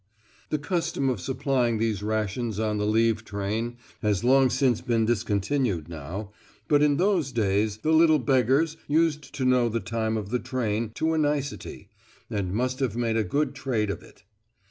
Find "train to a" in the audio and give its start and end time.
10.39-11.19